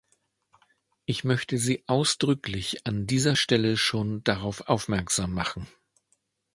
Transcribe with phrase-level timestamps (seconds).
[1.05, 5.67] Ich möchte Sie ausdrücklich an dieser Stelle schon darauf aufmerksam machen!